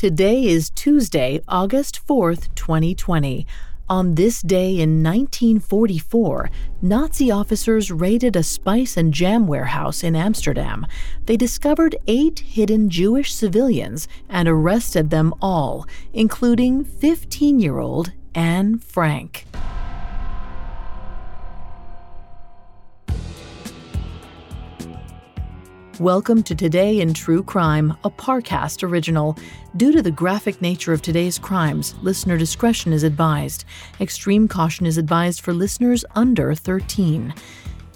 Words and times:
Today 0.00 0.46
is 0.46 0.70
Tuesday, 0.70 1.42
August 1.46 2.00
4th, 2.08 2.54
2020. 2.54 3.46
On 3.90 4.14
this 4.14 4.40
day 4.40 4.80
in 4.80 5.02
1944, 5.02 6.48
Nazi 6.80 7.30
officers 7.30 7.90
raided 7.90 8.34
a 8.34 8.42
spice 8.42 8.96
and 8.96 9.12
jam 9.12 9.46
warehouse 9.46 10.02
in 10.02 10.16
Amsterdam. 10.16 10.86
They 11.26 11.36
discovered 11.36 11.96
eight 12.06 12.38
hidden 12.38 12.88
Jewish 12.88 13.34
civilians 13.34 14.08
and 14.26 14.48
arrested 14.48 15.10
them 15.10 15.34
all, 15.42 15.86
including 16.14 16.82
15 16.82 17.60
year 17.60 17.78
old 17.78 18.10
Anne 18.34 18.78
Frank. 18.78 19.44
Welcome 26.00 26.42
to 26.44 26.54
Today 26.54 27.00
in 27.02 27.12
True 27.12 27.42
Crime, 27.42 27.94
a 28.04 28.10
Parcast 28.10 28.82
original. 28.82 29.36
Due 29.76 29.92
to 29.92 30.00
the 30.00 30.10
graphic 30.10 30.62
nature 30.62 30.94
of 30.94 31.02
today's 31.02 31.38
crimes, 31.38 31.94
listener 32.00 32.38
discretion 32.38 32.94
is 32.94 33.02
advised. 33.02 33.66
Extreme 34.00 34.48
caution 34.48 34.86
is 34.86 34.96
advised 34.96 35.42
for 35.42 35.52
listeners 35.52 36.02
under 36.14 36.54
13. 36.54 37.34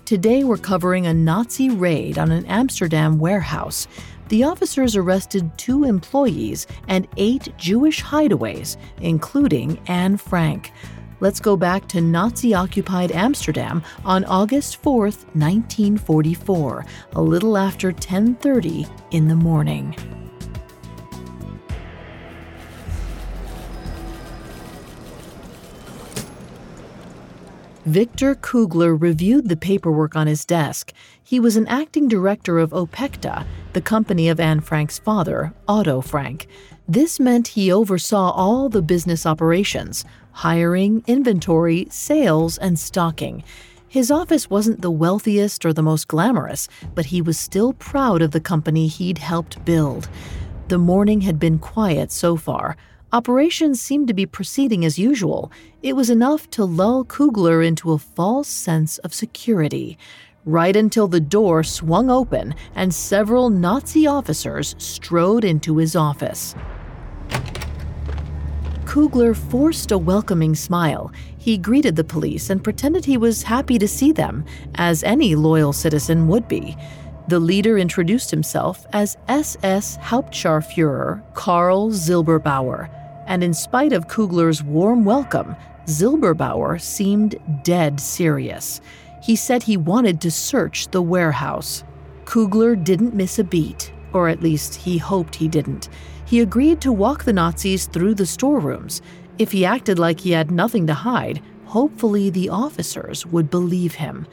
Today 0.05 0.45
we're 0.45 0.59
covering 0.59 1.07
a 1.07 1.15
Nazi 1.15 1.71
raid 1.71 2.19
on 2.19 2.31
an 2.31 2.45
Amsterdam 2.45 3.19
warehouse. 3.19 3.89
The 4.29 4.45
officers 4.45 4.97
arrested 4.97 5.57
two 5.57 5.85
employees 5.85 6.67
and 6.89 7.09
eight 7.17 7.57
Jewish 7.57 8.03
hideaways, 8.03 8.77
including 9.01 9.81
Anne 9.87 10.19
Frank. 10.19 10.73
Let's 11.21 11.41
go 11.41 11.57
back 11.57 11.89
to 11.89 12.01
Nazi 12.01 12.55
occupied 12.55 13.13
Amsterdam 13.13 13.83
on 14.05 14.25
August 14.25 14.83
4th, 14.83 15.25
1944, 15.35 16.85
a 17.13 17.23
little 17.23 17.57
after 17.57 17.93
10:30 17.93 18.87
in 19.11 19.29
the 19.29 19.37
morning. 19.37 19.97
Victor 27.87 28.35
Kugler 28.35 28.97
reviewed 28.97 29.51
the 29.51 29.57
paperwork 29.57 30.17
on 30.17 30.27
his 30.27 30.47
desk. 30.47 30.93
He 31.23 31.39
was 31.39 31.55
an 31.57 31.67
acting 31.69 32.09
director 32.09 32.59
of 32.59 32.71
Opekta, 32.71 33.45
the 33.75 33.83
company 33.83 34.31
of 34.31 34.41
Anne 34.41 34.61
Frank's 34.61 34.99
father, 34.99 35.53
Otto 35.69 36.01
Frank. 36.01 36.49
This 36.87 37.19
meant 37.19 37.49
he 37.49 37.73
oversaw 37.73 38.31
all 38.33 38.69
the 38.69 38.83
business 38.83 39.25
operations 39.25 40.05
hiring, 40.33 41.05
inventory, 41.07 41.87
sales, 41.91 42.59
and 42.59 42.79
stocking. 42.79 43.45
His 43.87 44.11
office 44.11 44.51
wasn't 44.51 44.83
the 44.83 44.91
wealthiest 44.91 45.65
or 45.65 45.73
the 45.73 45.83
most 45.83 46.09
glamorous, 46.09 46.69
but 46.95 47.07
he 47.07 47.23
was 47.23 47.39
still 47.39 47.73
proud 47.73 48.21
of 48.21 48.33
the 48.33 48.41
company 48.41 48.89
he'd 48.89 49.19
helped 49.19 49.65
build. 49.65 50.09
The 50.67 50.79
morning 50.79 51.21
had 51.21 51.39
been 51.39 51.61
quiet 51.61 52.11
so 52.11 52.37
far. 52.37 52.77
Operations 53.13 53.81
seemed 53.81 54.09
to 54.09 54.15
be 54.15 54.27
proceeding 54.27 54.85
as 54.85 54.99
usual. 54.99 55.53
It 55.83 55.95
was 55.95 56.11
enough 56.11 56.51
to 56.51 56.65
lull 56.65 57.05
Kugler 57.05 57.63
into 57.63 57.93
a 57.93 57.99
false 57.99 58.49
sense 58.49 58.99
of 58.99 59.15
security. 59.15 59.97
Right 60.47 60.77
until 60.77 61.09
the 61.09 61.21
door 61.21 61.63
swung 61.63 62.11
open 62.11 62.55
and 62.75 62.95
several 62.95 63.49
Nazi 63.49 64.07
officers 64.07 64.75
strode 64.77 65.43
into 65.43 65.79
his 65.79 65.97
office. 65.97 66.55
Kugler 68.85 69.33
forced 69.33 69.91
a 69.91 69.97
welcoming 69.97 70.55
smile. 70.55 71.11
He 71.39 71.57
greeted 71.57 71.97
the 71.97 72.05
police 72.05 72.51
and 72.51 72.63
pretended 72.63 73.07
he 73.07 73.17
was 73.17 73.43
happy 73.43 73.79
to 73.79 73.89
see 73.89 74.13
them, 74.13 74.45
as 74.75 75.03
any 75.03 75.35
loyal 75.35 75.73
citizen 75.73 76.29
would 76.29 76.47
be. 76.47 76.77
The 77.29 77.41
leader 77.41 77.79
introduced 77.79 78.31
himself 78.31 78.87
as 78.93 79.17
SS 79.29 79.97
Hauptscharführer 79.97 81.35
Karl 81.35 81.91
Silberbauer, 81.91 82.91
and 83.27 83.43
in 83.43 83.55
spite 83.55 83.95
of 83.95 84.09
Kugler's 84.09 84.63
warm 84.63 85.07
welcome, 85.07 85.57
Silberbauer 85.87 86.79
seemed 86.81 87.37
dead 87.65 87.99
serious. 87.99 88.83
He 89.25 89.37
said 89.37 89.63
he 89.63 89.77
wanted 89.77 90.21
to 90.21 90.31
search 90.31 90.89
the 90.89 91.03
warehouse. 91.03 91.83
Kugler 92.25 92.77
didn't 92.77 93.15
miss 93.15 93.39
a 93.39 93.45
beat, 93.45 93.93
or 94.13 94.29
at 94.29 94.43
least 94.43 94.75
he 94.75 94.99
hoped 94.99 95.35
he 95.35 95.49
didn't 95.49 95.89
he 96.27 96.41
agreed 96.41 96.81
to 96.81 96.93
walk 96.93 97.25
the 97.25 97.33
Nazis 97.33 97.87
through 97.87 98.15
the 98.15 98.27
storerooms. 98.27 99.03
If 99.39 99.53
he 99.53 99.65
acted 99.65 99.99
like 99.99 100.21
he 100.21 100.31
had 100.31 100.51
nothing 100.51 100.87
to 100.87 100.95
hide, 100.95 101.43
hopefully 101.67 102.31
the 102.31 102.49
officers 102.49 103.27
would 103.27 103.51
believe 103.51 103.95
him. 103.95 104.27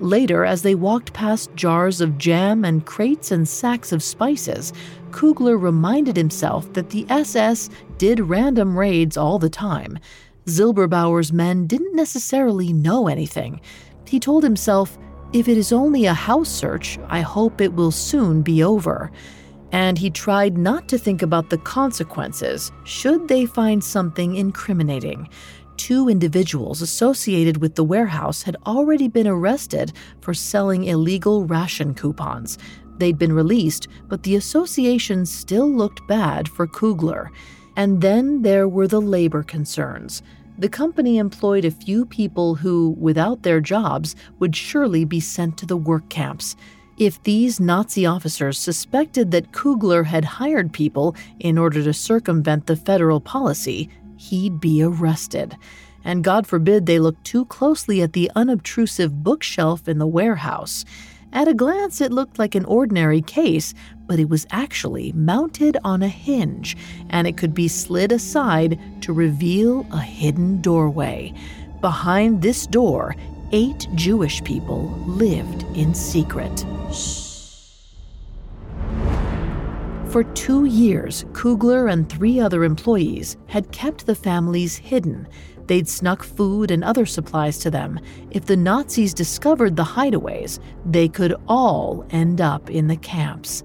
Later, 0.00 0.44
as 0.44 0.62
they 0.62 0.74
walked 0.74 1.12
past 1.12 1.54
jars 1.54 2.00
of 2.00 2.18
jam 2.18 2.64
and 2.64 2.84
crates 2.84 3.30
and 3.30 3.48
sacks 3.48 3.92
of 3.92 4.02
spices, 4.02 4.72
Kugler 5.12 5.56
reminded 5.56 6.16
himself 6.16 6.72
that 6.72 6.90
the 6.90 7.06
SS 7.08 7.70
did 7.98 8.20
random 8.20 8.76
raids 8.76 9.16
all 9.16 9.38
the 9.38 9.50
time. 9.50 9.98
Silberbauer's 10.46 11.32
men 11.32 11.66
didn't 11.66 11.94
necessarily 11.94 12.72
know 12.72 13.08
anything. 13.08 13.60
He 14.06 14.20
told 14.20 14.42
himself, 14.42 14.98
if 15.32 15.48
it 15.48 15.58
is 15.58 15.72
only 15.72 16.06
a 16.06 16.14
house 16.14 16.48
search, 16.48 16.98
I 17.08 17.20
hope 17.20 17.60
it 17.60 17.74
will 17.74 17.90
soon 17.90 18.42
be 18.42 18.62
over 18.62 19.10
and 19.74 19.98
he 19.98 20.08
tried 20.08 20.56
not 20.56 20.86
to 20.86 20.96
think 20.96 21.20
about 21.20 21.50
the 21.50 21.58
consequences 21.58 22.70
should 22.84 23.26
they 23.26 23.44
find 23.44 23.82
something 23.82 24.36
incriminating. 24.36 25.28
Two 25.76 26.08
individuals 26.08 26.80
associated 26.80 27.56
with 27.56 27.74
the 27.74 27.82
warehouse 27.82 28.44
had 28.44 28.56
already 28.66 29.08
been 29.08 29.26
arrested 29.26 29.92
for 30.20 30.32
selling 30.32 30.84
illegal 30.84 31.44
ration 31.44 31.92
coupons. 31.92 32.56
They'd 32.98 33.18
been 33.18 33.32
released, 33.32 33.88
but 34.06 34.22
the 34.22 34.36
association 34.36 35.26
still 35.26 35.68
looked 35.68 36.06
bad 36.06 36.48
for 36.48 36.68
Kugler. 36.68 37.32
And 37.74 38.00
then 38.00 38.42
there 38.42 38.68
were 38.68 38.86
the 38.86 39.00
labor 39.00 39.42
concerns. 39.42 40.22
The 40.56 40.68
company 40.68 41.18
employed 41.18 41.64
a 41.64 41.70
few 41.70 42.06
people 42.06 42.54
who, 42.54 42.90
without 42.98 43.42
their 43.42 43.60
jobs, 43.60 44.14
would 44.38 44.54
surely 44.54 45.04
be 45.04 45.18
sent 45.18 45.58
to 45.58 45.66
the 45.66 45.76
work 45.76 46.08
camps. 46.08 46.54
If 46.96 47.20
these 47.24 47.58
Nazi 47.58 48.06
officers 48.06 48.56
suspected 48.56 49.32
that 49.32 49.50
Kugler 49.50 50.04
had 50.04 50.24
hired 50.24 50.72
people 50.72 51.16
in 51.40 51.58
order 51.58 51.82
to 51.82 51.92
circumvent 51.92 52.66
the 52.66 52.76
federal 52.76 53.20
policy, 53.20 53.88
he'd 54.16 54.60
be 54.60 54.80
arrested. 54.80 55.56
And 56.04 56.22
God 56.22 56.46
forbid 56.46 56.86
they 56.86 57.00
look 57.00 57.20
too 57.24 57.46
closely 57.46 58.00
at 58.00 58.12
the 58.12 58.30
unobtrusive 58.36 59.24
bookshelf 59.24 59.88
in 59.88 59.98
the 59.98 60.06
warehouse. 60.06 60.84
At 61.34 61.48
a 61.48 61.54
glance, 61.54 62.00
it 62.00 62.12
looked 62.12 62.38
like 62.38 62.54
an 62.54 62.64
ordinary 62.64 63.20
case, 63.20 63.74
but 64.06 64.20
it 64.20 64.28
was 64.28 64.46
actually 64.52 65.10
mounted 65.12 65.76
on 65.82 66.00
a 66.00 66.08
hinge, 66.08 66.76
and 67.10 67.26
it 67.26 67.36
could 67.36 67.52
be 67.52 67.66
slid 67.66 68.12
aside 68.12 68.78
to 69.00 69.12
reveal 69.12 69.84
a 69.90 70.00
hidden 70.00 70.60
doorway. 70.60 71.34
Behind 71.80 72.40
this 72.40 72.68
door, 72.68 73.16
eight 73.50 73.88
Jewish 73.96 74.44
people 74.44 74.90
lived 75.08 75.64
in 75.76 75.92
secret. 75.92 76.64
For 80.06 80.22
two 80.34 80.66
years, 80.66 81.24
Kugler 81.32 81.88
and 81.88 82.08
three 82.08 82.38
other 82.38 82.62
employees 82.62 83.36
had 83.48 83.72
kept 83.72 84.06
the 84.06 84.14
families 84.14 84.76
hidden. 84.76 85.26
They'd 85.66 85.88
snuck 85.88 86.22
food 86.22 86.70
and 86.70 86.84
other 86.84 87.06
supplies 87.06 87.58
to 87.60 87.70
them. 87.70 87.98
If 88.30 88.46
the 88.46 88.56
Nazis 88.56 89.14
discovered 89.14 89.76
the 89.76 89.84
hideaways, 89.84 90.58
they 90.84 91.08
could 91.08 91.34
all 91.48 92.04
end 92.10 92.40
up 92.40 92.70
in 92.70 92.86
the 92.86 92.96
camps. 92.96 93.64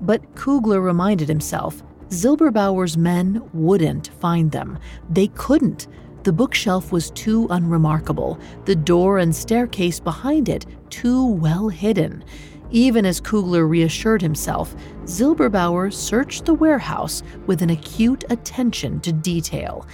But 0.00 0.34
Kugler 0.34 0.80
reminded 0.80 1.28
himself 1.28 1.82
Silberbauer's 2.08 2.96
men 2.96 3.42
wouldn't 3.52 4.08
find 4.20 4.50
them. 4.50 4.78
They 5.10 5.28
couldn't. 5.28 5.88
The 6.22 6.32
bookshelf 6.32 6.92
was 6.92 7.10
too 7.12 7.46
unremarkable, 7.50 8.38
the 8.64 8.76
door 8.76 9.18
and 9.18 9.34
staircase 9.34 10.00
behind 10.00 10.48
it 10.48 10.66
too 10.90 11.26
well 11.26 11.68
hidden. 11.68 12.24
Even 12.70 13.06
as 13.06 13.20
Kugler 13.20 13.66
reassured 13.66 14.22
himself, 14.22 14.74
Silberbauer 15.04 15.92
searched 15.92 16.44
the 16.44 16.54
warehouse 16.54 17.22
with 17.46 17.62
an 17.62 17.70
acute 17.70 18.24
attention 18.28 19.00
to 19.00 19.12
detail. 19.12 19.86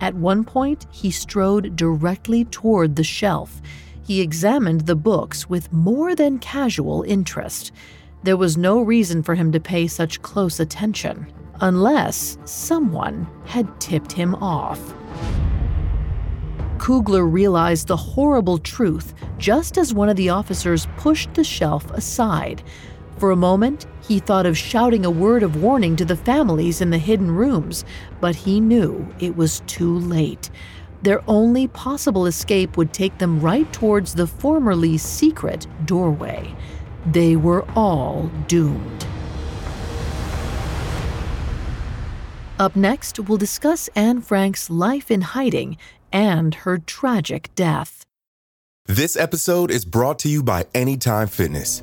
At 0.00 0.14
one 0.14 0.44
point, 0.44 0.86
he 0.90 1.10
strode 1.10 1.74
directly 1.74 2.44
toward 2.44 2.96
the 2.96 3.04
shelf. 3.04 3.60
He 4.02 4.20
examined 4.20 4.82
the 4.82 4.94
books 4.94 5.48
with 5.48 5.72
more 5.72 6.14
than 6.14 6.38
casual 6.38 7.02
interest. 7.02 7.72
There 8.22 8.36
was 8.36 8.56
no 8.56 8.80
reason 8.80 9.22
for 9.22 9.34
him 9.34 9.52
to 9.52 9.60
pay 9.60 9.86
such 9.86 10.22
close 10.22 10.60
attention, 10.60 11.26
unless 11.60 12.38
someone 12.44 13.28
had 13.44 13.80
tipped 13.80 14.12
him 14.12 14.34
off. 14.36 14.80
Kugler 16.78 17.26
realized 17.26 17.88
the 17.88 17.96
horrible 17.96 18.58
truth 18.58 19.12
just 19.36 19.76
as 19.76 19.92
one 19.92 20.08
of 20.08 20.16
the 20.16 20.30
officers 20.30 20.86
pushed 20.96 21.34
the 21.34 21.44
shelf 21.44 21.90
aside. 21.90 22.62
For 23.18 23.32
a 23.32 23.36
moment, 23.36 23.86
he 24.00 24.20
thought 24.20 24.46
of 24.46 24.56
shouting 24.56 25.04
a 25.04 25.10
word 25.10 25.42
of 25.42 25.60
warning 25.60 25.96
to 25.96 26.04
the 26.04 26.14
families 26.14 26.80
in 26.80 26.90
the 26.90 26.98
hidden 26.98 27.32
rooms, 27.32 27.84
but 28.20 28.36
he 28.36 28.60
knew 28.60 29.12
it 29.18 29.36
was 29.36 29.60
too 29.66 29.98
late. 29.98 30.50
Their 31.02 31.22
only 31.28 31.66
possible 31.66 32.26
escape 32.26 32.76
would 32.76 32.92
take 32.92 33.18
them 33.18 33.40
right 33.40 33.70
towards 33.72 34.14
the 34.14 34.26
formerly 34.26 34.98
secret 34.98 35.66
doorway. 35.84 36.54
They 37.06 37.34
were 37.34 37.68
all 37.74 38.30
doomed. 38.46 39.06
Up 42.60 42.76
next, 42.76 43.18
we'll 43.18 43.38
discuss 43.38 43.88
Anne 43.96 44.20
Frank's 44.20 44.70
life 44.70 45.10
in 45.10 45.22
hiding 45.22 45.76
and 46.12 46.54
her 46.54 46.78
tragic 46.78 47.52
death. 47.56 48.04
This 48.86 49.16
episode 49.16 49.70
is 49.70 49.84
brought 49.84 50.20
to 50.20 50.28
you 50.28 50.42
by 50.42 50.66
Anytime 50.72 51.28
Fitness. 51.28 51.82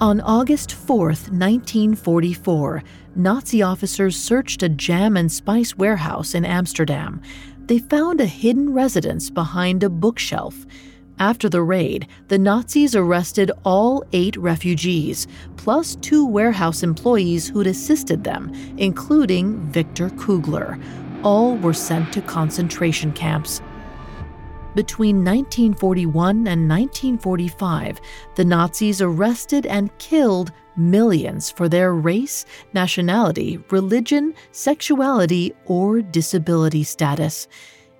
On 0.00 0.20
August 0.20 0.72
4, 0.72 1.06
1944, 1.06 2.84
Nazi 3.16 3.62
officers 3.62 4.16
searched 4.16 4.62
a 4.62 4.68
jam 4.68 5.16
and 5.16 5.30
spice 5.30 5.76
warehouse 5.76 6.34
in 6.34 6.44
Amsterdam 6.44 7.20
they 7.68 7.78
found 7.78 8.20
a 8.20 8.26
hidden 8.26 8.72
residence 8.72 9.28
behind 9.28 9.82
a 9.82 9.90
bookshelf. 9.90 10.66
After 11.18 11.48
the 11.48 11.62
raid, 11.62 12.06
the 12.28 12.38
Nazis 12.38 12.96
arrested 12.96 13.50
all 13.64 14.04
eight 14.12 14.36
refugees, 14.36 15.26
plus 15.56 15.96
two 15.96 16.24
warehouse 16.24 16.82
employees 16.82 17.48
who'd 17.48 17.66
assisted 17.66 18.24
them, 18.24 18.52
including 18.78 19.60
Victor 19.70 20.10
Kugler. 20.10 20.78
All 21.22 21.56
were 21.56 21.74
sent 21.74 22.12
to 22.14 22.22
concentration 22.22 23.12
camps. 23.12 23.60
Between 24.78 25.24
1941 25.24 26.46
and 26.46 26.68
1945, 26.68 28.00
the 28.36 28.44
Nazis 28.44 29.02
arrested 29.02 29.66
and 29.66 29.90
killed 29.98 30.52
millions 30.76 31.50
for 31.50 31.68
their 31.68 31.94
race, 31.94 32.46
nationality, 32.74 33.58
religion, 33.70 34.34
sexuality, 34.52 35.52
or 35.66 36.00
disability 36.00 36.84
status. 36.84 37.48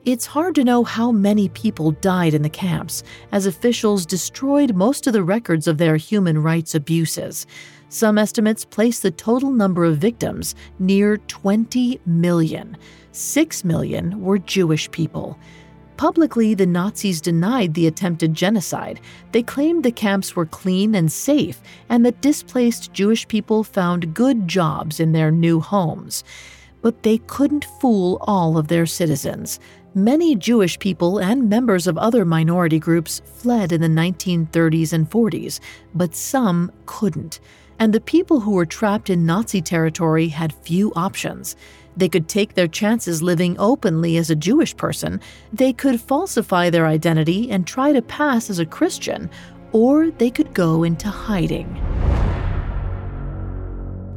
It's 0.05 0.25
hard 0.25 0.55
to 0.55 0.63
know 0.63 0.85
how 0.85 1.11
many 1.11 1.49
people 1.49 1.91
died 1.91 2.33
in 2.33 2.43
the 2.43 2.49
camps, 2.49 3.03
as 3.33 3.47
officials 3.47 4.07
destroyed 4.07 4.77
most 4.77 5.09
of 5.09 5.13
the 5.13 5.25
records 5.25 5.67
of 5.67 5.79
their 5.79 5.97
human 5.97 6.41
rights 6.41 6.77
abuses. 6.77 7.45
Some 7.89 8.19
estimates 8.19 8.65
place 8.65 9.01
the 9.01 9.11
total 9.11 9.51
number 9.51 9.85
of 9.85 9.99
victims 9.99 10.55
near 10.79 11.17
20 11.17 12.01
million. 12.07 12.77
6 13.11 13.65
million 13.65 14.23
were 14.23 14.39
Jewish 14.39 14.89
people. 14.93 15.37
Publicly, 15.99 16.55
the 16.55 16.65
Nazis 16.65 17.21
denied 17.21 17.75
the 17.75 17.89
attempted 17.89 18.33
genocide. 18.33 19.01
They 19.33 19.43
claimed 19.43 19.83
the 19.83 19.91
camps 19.91 20.37
were 20.37 20.47
clean 20.47 20.95
and 20.95 21.11
safe, 21.11 21.61
and 21.89 22.07
that 22.07 22.21
displaced 22.21 22.93
Jewish 22.93 23.27
people 23.27 23.65
found 23.65 24.15
good 24.15 24.47
jobs 24.47 25.01
in 25.01 25.11
their 25.11 25.33
new 25.33 25.59
homes. 25.59 26.23
But 26.83 27.03
they 27.03 27.19
couldn't 27.19 27.67
fool 27.81 28.19
all 28.21 28.57
of 28.57 28.69
their 28.69 28.87
citizens. 28.87 29.59
Many 29.93 30.37
Jewish 30.37 30.79
people 30.79 31.19
and 31.19 31.51
members 31.51 31.89
of 31.89 31.99
other 31.99 32.25
minority 32.25 32.79
groups 32.79 33.21
fled 33.25 33.73
in 33.73 33.81
the 33.81 33.89
1930s 33.89 34.93
and 34.93 35.11
40s, 35.11 35.59
but 35.97 36.15
some 36.15 36.71
couldn't. 36.87 37.41
And 37.81 37.93
the 37.93 38.01
people 38.01 38.39
who 38.39 38.53
were 38.53 38.67
trapped 38.67 39.11
in 39.11 39.27
Nazi 39.27 39.61
territory 39.61 40.29
had 40.29 40.53
few 40.53 40.93
options. 40.95 41.57
They 41.99 42.09
could 42.09 42.29
take 42.29 42.55
their 42.55 42.69
chances 42.69 43.25
living 43.25 43.57
openly 43.59 44.17
as 44.19 44.31
a 44.31 44.37
Jewish 44.37 44.77
person, 44.77 45.21
they 45.53 45.73
could 45.73 46.01
falsify 46.01 46.71
their 46.71 46.87
identity 46.87 47.51
and 47.51 47.67
try 47.67 47.93
to 47.93 48.01
pass 48.01 48.49
as 48.51 48.61
a 48.61 48.67
Christian, 48.67 49.29
or 49.73 50.13
they 50.13 50.31
could 50.31 50.55
go 50.55 50.85
into 50.85 51.09
hiding. 51.09 51.77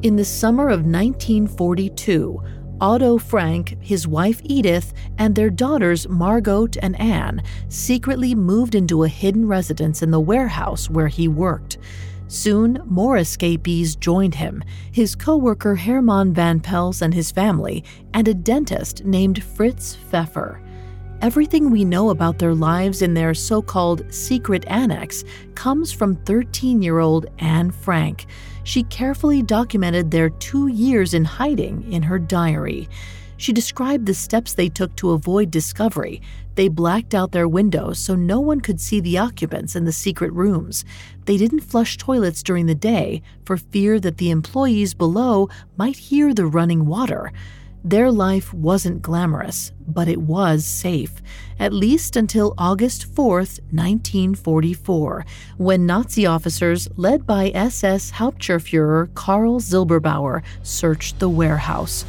In 0.04 0.16
the 0.16 0.26
summer 0.26 0.68
of 0.70 0.86
1942, 0.86 2.40
Otto 2.80 3.18
Frank, 3.18 3.78
his 3.82 4.08
wife 4.08 4.42
Edith, 4.44 4.94
and 5.18 5.34
their 5.34 5.50
daughters 5.50 6.08
Margot 6.08 6.68
and 6.84 7.00
Anne 7.00 7.42
secretly 7.68 8.36
moved 8.36 8.76
into 8.76 9.04
a 9.04 9.08
hidden 9.08 9.48
residence 9.48 10.04
in 10.04 10.12
the 10.12 10.20
warehouse 10.20 10.88
where 10.88 11.08
he 11.08 11.28
worked. 11.28 11.80
Soon, 12.32 12.82
more 12.86 13.18
escapees 13.18 13.98
joined 13.98 14.36
him 14.36 14.64
his 14.90 15.16
co 15.16 15.36
worker 15.36 15.76
Hermann 15.76 16.34
Van 16.34 16.62
Pels 16.62 17.02
and 17.02 17.14
his 17.14 17.30
family, 17.30 17.84
and 18.14 18.26
a 18.26 18.34
dentist 18.34 19.04
named 19.04 19.44
Fritz 19.44 19.96
Pfeffer. 19.96 20.62
Everything 21.22 21.70
we 21.70 21.84
know 21.84 22.10
about 22.10 22.40
their 22.40 22.56
lives 22.56 23.02
in 23.02 23.16
their 23.16 23.34
so 23.34 23.62
called 23.62 24.06
secret 24.14 24.64
annex 24.68 25.26
comes 25.56 25.92
from 25.92 26.16
13 26.24 26.82
year 26.82 27.00
old 27.00 27.26
Anne 27.40 27.70
Frank. 27.70 28.28
She 28.64 28.84
carefully 28.84 29.42
documented 29.42 30.10
their 30.10 30.30
two 30.30 30.68
years 30.68 31.14
in 31.14 31.26
hiding 31.26 31.92
in 31.92 32.02
her 32.02 32.18
diary. 32.18 32.88
She 33.42 33.54
described 33.54 34.06
the 34.06 34.14
steps 34.14 34.54
they 34.54 34.70
took 34.70 34.96
to 34.98 35.14
avoid 35.14 35.50
discovery. 35.50 36.22
They 36.54 36.68
blacked 36.68 37.16
out 37.16 37.32
their 37.32 37.48
windows 37.48 37.98
so 37.98 38.14
no 38.14 38.40
one 38.40 38.62
could 38.62 38.80
see 38.80 39.00
the 39.00 39.18
occupants 39.18 39.76
in 39.76 39.84
the 39.84 39.92
secret 39.92 40.32
rooms. 40.32 40.86
They 41.26 41.38
didn't 41.38 41.62
flush 41.62 41.98
toilets 41.98 42.44
during 42.44 42.68
the 42.68 42.76
day 42.76 43.24
for 43.44 43.58
fear 43.58 44.00
that 44.00 44.18
the 44.18 44.30
employees 44.30 44.94
below 44.94 45.50
might 45.76 45.96
hear 45.96 46.36
the 46.36 46.46
running 46.46 46.86
water. 46.86 47.34
Their 47.84 48.12
life 48.12 48.54
wasn't 48.54 49.02
glamorous, 49.02 49.72
but 49.88 50.08
it 50.08 50.22
was 50.22 50.64
safe, 50.64 51.20
at 51.58 51.74
least 51.74 52.16
until 52.16 52.54
August 52.60 53.06
4, 53.06 53.38
1944, 53.38 55.26
when 55.58 55.88
Nazi 55.88 56.28
officers 56.28 56.88
led 56.96 57.26
by 57.26 57.50
SS 57.56 58.12
Hauptscharführer 58.12 59.12
Karl 59.16 59.60
Silberbauer 59.60 60.44
searched 60.62 61.18
the 61.18 61.30
warehouse 61.30 62.06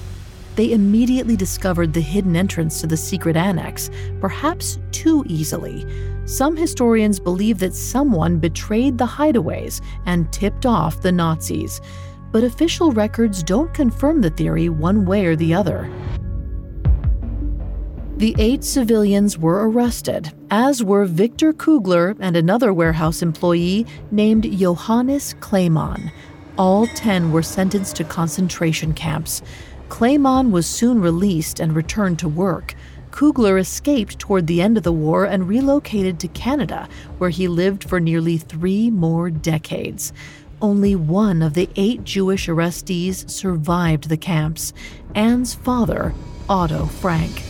they 0.56 0.72
immediately 0.72 1.36
discovered 1.36 1.92
the 1.92 2.00
hidden 2.00 2.36
entrance 2.36 2.80
to 2.80 2.86
the 2.86 2.96
secret 2.96 3.36
annex, 3.36 3.90
perhaps 4.20 4.78
too 4.90 5.24
easily. 5.26 5.86
Some 6.24 6.56
historians 6.56 7.18
believe 7.18 7.58
that 7.58 7.74
someone 7.74 8.38
betrayed 8.38 8.98
the 8.98 9.06
hideaways 9.06 9.80
and 10.06 10.32
tipped 10.32 10.66
off 10.66 11.00
the 11.00 11.12
Nazis, 11.12 11.80
but 12.30 12.44
official 12.44 12.92
records 12.92 13.42
don't 13.42 13.74
confirm 13.74 14.20
the 14.20 14.30
theory 14.30 14.68
one 14.68 15.04
way 15.04 15.26
or 15.26 15.36
the 15.36 15.52
other. 15.52 15.90
The 18.18 18.36
eight 18.38 18.62
civilians 18.62 19.36
were 19.36 19.68
arrested, 19.68 20.32
as 20.50 20.84
were 20.84 21.06
Victor 21.06 21.52
Kugler 21.52 22.14
and 22.20 22.36
another 22.36 22.72
warehouse 22.72 23.20
employee 23.20 23.84
named 24.12 24.44
Johannes 24.58 25.34
Kleiman. 25.40 26.12
All 26.56 26.86
ten 26.88 27.32
were 27.32 27.42
sentenced 27.42 27.96
to 27.96 28.04
concentration 28.04 28.94
camps. 28.94 29.42
Kleiman 29.92 30.50
was 30.50 30.66
soon 30.66 31.02
released 31.02 31.60
and 31.60 31.76
returned 31.76 32.18
to 32.20 32.26
work. 32.26 32.74
Kugler 33.10 33.58
escaped 33.58 34.18
toward 34.18 34.46
the 34.46 34.62
end 34.62 34.78
of 34.78 34.84
the 34.84 34.90
war 34.90 35.26
and 35.26 35.46
relocated 35.46 36.18
to 36.18 36.28
Canada, 36.28 36.88
where 37.18 37.28
he 37.28 37.46
lived 37.46 37.84
for 37.84 38.00
nearly 38.00 38.38
three 38.38 38.90
more 38.90 39.28
decades. 39.28 40.14
Only 40.62 40.96
one 40.96 41.42
of 41.42 41.52
the 41.52 41.68
eight 41.76 42.04
Jewish 42.04 42.48
arrestees 42.48 43.28
survived 43.28 44.08
the 44.08 44.16
camps 44.16 44.72
Anne's 45.14 45.52
father, 45.52 46.14
Otto 46.48 46.86
Frank. 46.86 47.42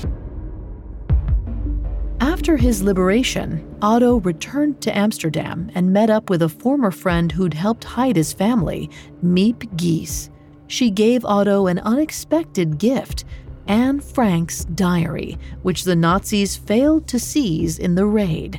After 2.19 2.57
his 2.57 2.83
liberation, 2.83 3.65
Otto 3.81 4.17
returned 4.17 4.81
to 4.81 4.99
Amsterdam 4.99 5.71
and 5.77 5.93
met 5.93 6.11
up 6.11 6.29
with 6.29 6.43
a 6.43 6.49
former 6.49 6.91
friend 6.91 7.31
who'd 7.31 7.55
helped 7.55 7.85
hide 7.85 8.17
his 8.17 8.33
family, 8.33 8.91
Miep 9.23 9.77
Gies 9.77 10.32
she 10.73 10.91
gave 10.91 11.23
Otto 11.27 11.67
an 11.67 11.79
unexpected 11.81 12.79
gift 12.79 13.27
Anne 13.67 14.01
Frank's 14.01 14.65
diary, 14.65 15.39
which 15.61 15.85
the 15.85 15.95
Nazis 15.95 16.57
failed 16.57 17.07
to 17.09 17.19
seize 17.19 17.79
in 17.79 17.95
the 17.95 18.07
raid. 18.07 18.59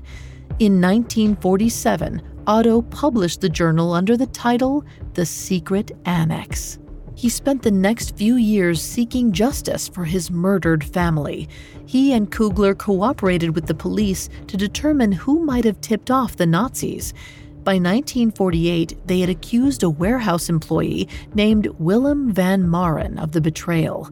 In 0.60 0.79
1947, 0.79 2.22
Otto 2.46 2.84
published 2.84 3.41
the 3.41 3.50
journal 3.50 3.93
under 3.93 4.15
the 4.15 4.27
title 4.27 4.86
The 5.15 5.25
Secret 5.25 5.91
Annex. 6.05 6.77
He 7.15 7.29
spent 7.29 7.63
the 7.63 7.72
next 7.72 8.15
few 8.15 8.36
years 8.36 8.79
seeking 8.79 9.32
justice 9.32 9.88
for 9.88 10.05
his 10.05 10.29
murdered 10.29 10.84
family. 10.84 11.50
He 11.88 12.13
and 12.13 12.32
Kugler 12.32 12.75
cooperated 12.75 13.55
with 13.55 13.65
the 13.65 13.74
police 13.74 14.29
to 14.48 14.55
determine 14.55 15.12
who 15.12 15.43
might 15.43 15.65
have 15.65 15.82
tipped 15.82 16.12
off 16.12 16.36
the 16.36 16.46
Nazis. 16.46 17.15
By 17.63 17.75
1948, 17.75 19.08
they 19.08 19.22
had 19.22 19.29
accused 19.29 19.84
a 19.84 19.89
warehouse 19.89 20.50
employee 20.50 21.08
named 21.34 21.67
Willem 21.79 22.34
van 22.34 22.70
Maren 22.70 23.17
of 23.17 23.32
the 23.32 23.39
betrayal. 23.39 24.10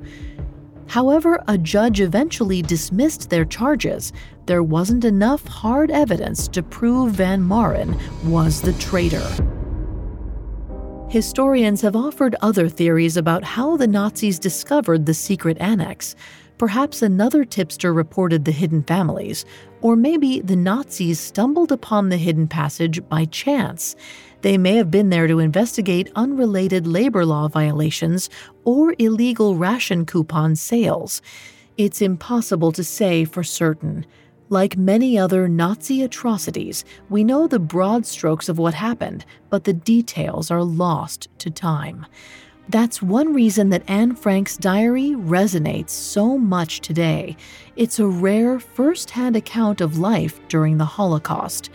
However, 0.87 1.43
a 1.49 1.57
judge 1.57 1.99
eventually 1.99 2.61
dismissed 2.61 3.29
their 3.29 3.43
charges. 3.43 4.13
There 4.45 4.63
wasn't 4.63 5.03
enough 5.03 5.45
hard 5.47 5.91
evidence 5.91 6.47
to 6.49 6.63
prove 6.63 7.11
Van 7.11 7.45
Maren 7.45 7.97
was 8.23 8.61
the 8.61 8.73
traitor. 8.73 9.27
Historians 11.09 11.81
have 11.81 11.95
offered 11.95 12.37
other 12.41 12.69
theories 12.69 13.17
about 13.17 13.43
how 13.43 13.75
the 13.75 13.87
Nazis 13.87 14.39
discovered 14.39 15.05
the 15.05 15.13
secret 15.13 15.57
annex. 15.59 16.15
Perhaps 16.61 17.01
another 17.01 17.43
tipster 17.43 17.91
reported 17.91 18.45
the 18.45 18.51
hidden 18.51 18.83
families, 18.83 19.45
or 19.81 19.95
maybe 19.95 20.41
the 20.41 20.55
Nazis 20.55 21.19
stumbled 21.19 21.71
upon 21.71 22.09
the 22.09 22.17
hidden 22.17 22.47
passage 22.47 23.01
by 23.09 23.25
chance. 23.25 23.95
They 24.41 24.59
may 24.59 24.75
have 24.75 24.91
been 24.91 25.09
there 25.09 25.25
to 25.25 25.39
investigate 25.39 26.11
unrelated 26.15 26.85
labor 26.85 27.25
law 27.25 27.47
violations 27.47 28.29
or 28.63 28.93
illegal 28.99 29.55
ration 29.55 30.05
coupon 30.05 30.55
sales. 30.55 31.23
It's 31.77 31.99
impossible 31.99 32.71
to 32.73 32.83
say 32.83 33.25
for 33.25 33.41
certain. 33.41 34.05
Like 34.49 34.77
many 34.77 35.17
other 35.17 35.47
Nazi 35.47 36.03
atrocities, 36.03 36.85
we 37.09 37.23
know 37.23 37.47
the 37.47 37.57
broad 37.57 38.05
strokes 38.05 38.47
of 38.49 38.59
what 38.59 38.75
happened, 38.75 39.25
but 39.49 39.63
the 39.63 39.73
details 39.73 40.51
are 40.51 40.63
lost 40.63 41.27
to 41.39 41.49
time. 41.49 42.05
That's 42.71 43.01
one 43.01 43.33
reason 43.33 43.69
that 43.71 43.83
Anne 43.89 44.15
Frank's 44.15 44.55
diary 44.55 45.09
resonates 45.09 45.89
so 45.89 46.37
much 46.37 46.79
today. 46.79 47.35
It's 47.75 47.99
a 47.99 48.07
rare 48.07 48.61
first 48.61 49.11
hand 49.11 49.35
account 49.35 49.81
of 49.81 49.97
life 49.97 50.39
during 50.47 50.77
the 50.77 50.85
Holocaust. 50.85 51.69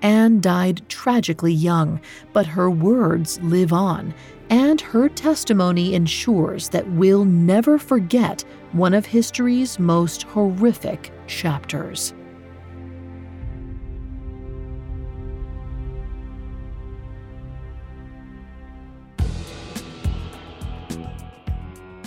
Anne 0.00 0.40
died 0.40 0.88
tragically 0.88 1.52
young, 1.52 2.00
but 2.32 2.46
her 2.46 2.70
words 2.70 3.38
live 3.42 3.74
on, 3.74 4.14
and 4.48 4.80
her 4.80 5.10
testimony 5.10 5.92
ensures 5.92 6.70
that 6.70 6.90
we'll 6.92 7.26
never 7.26 7.78
forget 7.78 8.42
one 8.72 8.94
of 8.94 9.04
history's 9.04 9.78
most 9.78 10.22
horrific 10.22 11.12
chapters. 11.26 12.14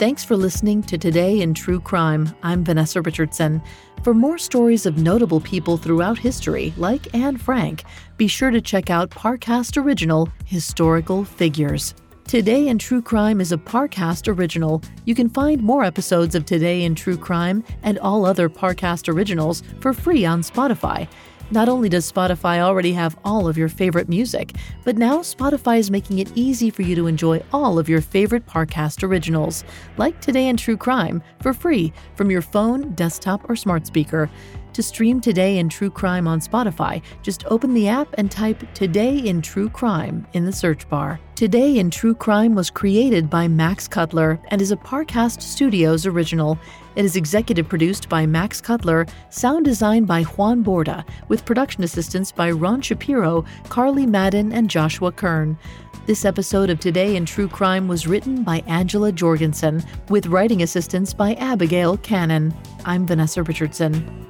Thanks 0.02 0.24
for 0.24 0.36
listening 0.36 0.82
to 0.86 0.98
Today 0.98 1.42
in 1.42 1.54
True 1.54 1.80
Crime. 1.80 2.36
I'm 2.42 2.64
Vanessa 2.64 3.04
Richardson. 3.04 3.62
For 4.02 4.16
more 4.16 4.40
stories 4.40 4.88
of 4.88 4.98
notable 4.98 5.40
people 5.40 5.78
throughout 5.78 6.18
history, 6.18 6.74
like 6.76 7.14
Anne 7.14 7.38
Frank, 7.38 7.84
be 8.18 8.26
sure 8.26 8.50
to 8.50 8.62
check 8.62 8.90
out 8.90 9.12
Parcast 9.12 9.80
Original 9.80 10.28
Historical 10.46 11.24
Figures. 11.24 11.94
Today 12.24 12.68
in 12.68 12.80
True 12.80 13.04
Crime 13.04 13.40
is 13.40 13.52
a 13.52 13.58
Parcast 13.58 14.28
original. 14.28 14.82
You 15.06 15.14
can 15.14 15.30
find 15.30 15.62
more 15.62 15.84
episodes 15.84 16.34
of 16.34 16.46
Today 16.48 16.84
in 16.84 16.96
True 16.96 17.18
Crime 17.18 17.64
and 17.84 18.00
all 18.00 18.26
other 18.26 18.50
Parcast 18.50 19.08
originals 19.08 19.62
for 19.82 19.94
free 19.94 20.26
on 20.26 20.42
Spotify. 20.42 21.08
Not 21.52 21.68
only 21.68 21.90
does 21.90 22.10
Spotify 22.10 22.60
already 22.60 22.94
have 22.94 23.20
all 23.26 23.46
of 23.46 23.58
your 23.58 23.68
favorite 23.68 24.08
music, 24.08 24.54
but 24.86 24.98
now 24.98 25.18
Spotify 25.18 25.80
is 25.80 25.92
making 25.92 26.20
it 26.20 26.32
easy 26.34 26.70
for 26.70 26.82
you 26.82 26.96
to 26.96 27.08
enjoy 27.08 27.44
all 27.52 27.78
of 27.78 27.90
your 27.90 28.00
favorite 28.00 28.46
Parcast 28.46 29.04
originals, 29.04 29.66
like 29.98 30.22
Today 30.22 30.48
in 30.48 30.56
True 30.56 30.78
Crime, 30.78 31.22
for 31.42 31.54
free 31.54 31.92
from 32.16 32.32
your 32.32 32.42
phone, 32.42 32.94
desktop, 32.94 33.50
or 33.50 33.58
smart 33.58 33.86
speaker. 33.86 34.30
To 34.74 34.82
stream 34.82 35.20
Today 35.20 35.58
in 35.58 35.68
True 35.68 35.90
Crime 35.90 36.30
on 36.30 36.40
Spotify, 36.40 37.02
just 37.22 37.46
open 37.48 37.74
the 37.74 37.90
app 37.90 38.08
and 38.18 38.32
type 38.32 38.64
Today 38.74 39.18
in 39.18 39.42
True 39.42 39.70
Crime 39.70 40.26
in 40.32 40.46
the 40.46 40.54
search 40.54 40.88
bar. 40.88 41.20
Today 41.36 41.78
in 41.78 41.92
True 41.92 42.16
Crime 42.16 42.56
was 42.56 42.70
created 42.70 43.30
by 43.30 43.50
Max 43.50 43.86
Cutler 43.86 44.40
and 44.48 44.62
is 44.62 44.72
a 44.72 44.78
Parcast 44.78 45.42
Studios 45.42 46.06
original. 46.06 46.58
It 46.96 47.04
is 47.04 47.18
executive 47.18 47.68
produced 47.68 48.08
by 48.08 48.26
Max 48.26 48.62
Cutler, 48.62 49.08
sound 49.30 49.66
designed 49.66 50.08
by 50.08 50.24
Juan 50.24 50.64
Borda, 50.64 51.04
with 51.28 51.44
production 51.44 51.84
assistance 51.84 52.32
by 52.32 52.50
Ron 52.50 52.80
Shapiro, 52.82 53.44
Carly 53.68 54.06
Madden, 54.06 54.54
and 54.54 54.70
Joshua 54.70 55.12
Kern. 55.12 55.58
This 56.06 56.24
episode 56.24 56.70
of 56.70 56.80
Today 56.80 57.18
in 57.18 57.26
True 57.26 57.50
Crime 57.50 57.90
was 57.90 58.08
written 58.08 58.44
by 58.44 58.64
Angela 58.68 59.12
Jorgensen, 59.12 59.84
with 60.08 60.28
writing 60.28 60.64
assistance 60.64 61.14
by 61.14 61.34
Abigail 61.34 61.98
Cannon. 61.98 62.54
I'm 62.86 63.06
Vanessa 63.06 63.44
Richardson. 63.44 64.28